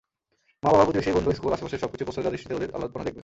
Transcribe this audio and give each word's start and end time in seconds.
মা-বাবা, 0.63 0.85
প্রতিবেশী, 0.87 1.11
বন্ধু, 1.17 1.29
স্কুল, 1.37 1.51
আশপাশের 1.55 1.81
সবকিছুই 1.83 2.05
প্রশ্রয় 2.07 2.23
দেওয়া 2.23 2.33
দৃষ্টিতে 2.35 2.57
ওদের 2.57 2.73
আহ্লাদেপনা 2.75 3.03
দেখবে। 3.07 3.19